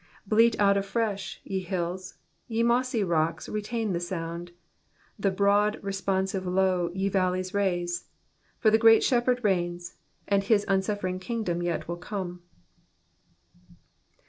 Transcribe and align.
Bleat 0.25 0.59
out 0.59 0.77
afresh, 0.77 1.39
ye 1.43 1.59
hills; 1.59 2.15
ye 2.47 2.63
mossy 2.63 3.03
rocks 3.03 3.47
Retain 3.47 3.93
the 3.93 3.99
sound; 3.99 4.49
the 5.19 5.29
broad 5.29 5.77
responsive 5.83 6.43
low 6.47 6.89
Te 6.89 7.07
valleys 7.07 7.53
raise; 7.53 8.07
for 8.57 8.71
the 8.71 8.79
Great 8.79 9.03
8hkphbkd 9.03 9.43
reigns, 9.43 9.97
And 10.27 10.43
his 10.43 10.65
unsi^ering 10.65 11.21
kingdom 11.21 11.61
yet 11.61 11.87
will 11.87 11.97
como. 11.97 12.39